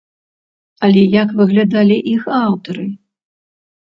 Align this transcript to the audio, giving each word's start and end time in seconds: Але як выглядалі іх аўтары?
Але 0.85 1.03
як 1.21 1.29
выглядалі 1.41 1.97
іх 2.13 2.23
аўтары? 2.39 2.87